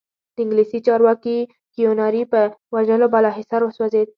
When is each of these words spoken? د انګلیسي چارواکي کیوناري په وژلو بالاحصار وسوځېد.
د 0.35 0.37
انګلیسي 0.43 0.79
چارواکي 0.87 1.37
کیوناري 1.75 2.23
په 2.31 2.39
وژلو 2.73 3.07
بالاحصار 3.13 3.61
وسوځېد. 3.63 4.07